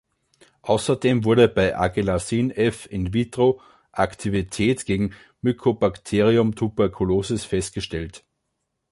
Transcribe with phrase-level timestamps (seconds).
[0.63, 3.61] Außerdem wurde bei Agelasin-F in-vitro
[3.91, 8.25] Aktivität gegen Mycobacterium tuberculosis festgestellt.